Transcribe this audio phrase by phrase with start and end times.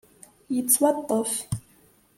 [0.55, 1.31] Yettwaṭṭef.